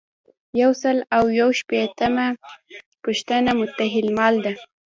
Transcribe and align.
یو 0.61 0.71
سل 0.81 0.97
او 1.17 1.23
یو 1.39 1.49
شپیتمه 1.59 2.27
پوښتنه 3.03 3.49
متحدالمال 3.59 4.35
ده. 4.45 4.53